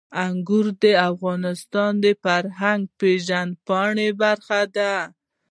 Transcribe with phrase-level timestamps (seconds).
[0.25, 4.93] انګور د افغانانو د فرهنګي پیژندنې برخه ده.